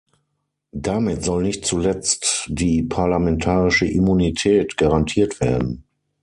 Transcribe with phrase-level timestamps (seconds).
[0.73, 5.83] Damit soll nicht zuletzt die parlamentarische Immunität garantiert werden.